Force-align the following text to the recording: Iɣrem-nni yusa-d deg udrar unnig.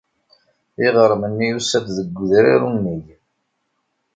Iɣrem-nni 0.85 1.47
yusa-d 1.51 1.87
deg 1.97 2.17
udrar 2.21 2.61
unnig. 2.69 3.05